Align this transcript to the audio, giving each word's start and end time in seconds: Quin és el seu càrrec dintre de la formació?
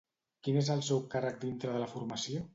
Quin 0.47 0.57
és 0.61 0.71
el 0.75 0.81
seu 0.87 1.03
càrrec 1.13 1.39
dintre 1.45 1.77
de 1.77 1.85
la 1.85 1.93
formació? 1.95 2.47